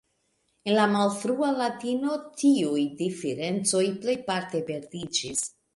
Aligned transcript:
En 0.69 0.73
la 0.77 0.85
malfrua 0.93 1.51
latino 1.59 2.17
tiuj 2.41 2.89
diferencoj 3.05 3.87
plejparte 4.07 4.69
perdiĝis. 4.73 5.51